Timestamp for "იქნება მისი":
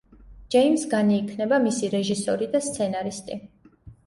1.23-1.91